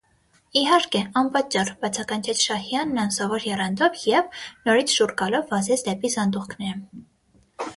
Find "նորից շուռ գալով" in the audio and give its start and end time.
4.71-5.47